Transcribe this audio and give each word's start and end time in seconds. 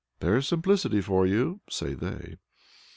"There's 0.19 0.47
simplicity 0.47 0.99
for 0.99 1.27
you!" 1.27 1.59
say 1.69 1.93
they. 1.93 2.37